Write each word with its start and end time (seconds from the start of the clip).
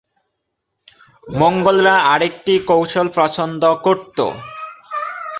মঙ্গোলরা 1.33 1.95
আরেকটি 2.11 2.53
কৌশল 2.67 3.07
পছন্দ 3.15 3.63
করত। 3.83 4.17